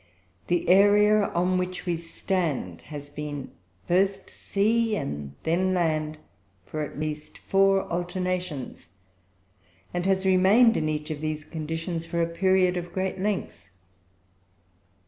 [0.47, 3.51] The area on which we stand has been
[3.87, 6.17] first sea and then land,
[6.65, 8.89] for at least four alternations;
[9.93, 13.69] and has remained in each of these conditions for a period of great length.